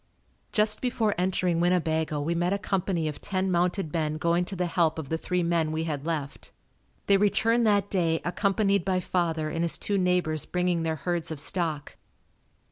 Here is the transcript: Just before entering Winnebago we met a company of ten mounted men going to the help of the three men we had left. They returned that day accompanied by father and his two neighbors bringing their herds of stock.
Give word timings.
Just 0.51 0.81
before 0.81 1.13
entering 1.15 1.59
Winnebago 1.59 2.19
we 2.19 2.33
met 2.33 2.53
a 2.53 2.57
company 2.57 3.07
of 3.07 3.21
ten 3.21 3.51
mounted 3.51 3.93
men 3.93 4.17
going 4.17 4.45
to 4.45 4.55
the 4.55 4.65
help 4.65 4.97
of 4.97 5.09
the 5.09 5.17
three 5.19 5.43
men 5.43 5.71
we 5.71 5.83
had 5.83 6.07
left. 6.07 6.51
They 7.05 7.17
returned 7.17 7.67
that 7.67 7.91
day 7.91 8.19
accompanied 8.25 8.83
by 8.83 8.99
father 8.99 9.47
and 9.49 9.61
his 9.63 9.77
two 9.77 9.99
neighbors 9.99 10.47
bringing 10.47 10.81
their 10.81 10.95
herds 10.95 11.29
of 11.29 11.39
stock. 11.39 11.97